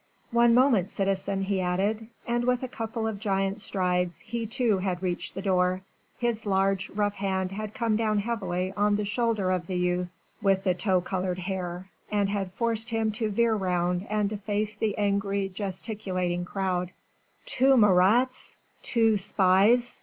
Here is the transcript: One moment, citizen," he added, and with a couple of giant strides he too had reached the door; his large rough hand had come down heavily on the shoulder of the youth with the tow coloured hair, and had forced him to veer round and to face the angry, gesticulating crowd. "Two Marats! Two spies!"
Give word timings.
One 0.31 0.55
moment, 0.55 0.89
citizen," 0.89 1.43
he 1.43 1.61
added, 1.61 2.07
and 2.25 2.45
with 2.45 2.63
a 2.63 2.67
couple 2.67 3.05
of 3.05 3.19
giant 3.19 3.61
strides 3.61 4.19
he 4.21 4.47
too 4.47 4.79
had 4.79 5.03
reached 5.03 5.35
the 5.35 5.43
door; 5.43 5.83
his 6.17 6.43
large 6.47 6.89
rough 6.89 7.13
hand 7.17 7.51
had 7.51 7.75
come 7.75 7.97
down 7.97 8.17
heavily 8.17 8.73
on 8.75 8.95
the 8.95 9.05
shoulder 9.05 9.51
of 9.51 9.67
the 9.67 9.75
youth 9.75 10.17
with 10.41 10.63
the 10.63 10.73
tow 10.73 11.01
coloured 11.01 11.37
hair, 11.37 11.87
and 12.11 12.29
had 12.29 12.51
forced 12.51 12.89
him 12.89 13.11
to 13.11 13.29
veer 13.29 13.53
round 13.55 14.07
and 14.09 14.31
to 14.31 14.37
face 14.37 14.75
the 14.75 14.97
angry, 14.97 15.47
gesticulating 15.49 16.45
crowd. 16.45 16.93
"Two 17.45 17.77
Marats! 17.77 18.55
Two 18.81 19.17
spies!" 19.17 19.99